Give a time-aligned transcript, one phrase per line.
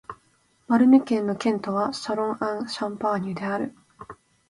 [0.65, 3.75] マルヌ県の県都はシャロン＝アン＝シャンパーニュである